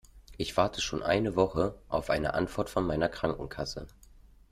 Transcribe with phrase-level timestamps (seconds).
[0.35, 3.85] Ich warte schon eine Woche auf eine Antwort von meiner Krankenkasse.